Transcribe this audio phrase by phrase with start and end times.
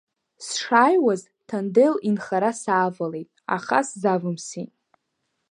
[0.45, 4.71] Сшааиуаз Ҭандел инхара саавалеит, аха сзавымсит.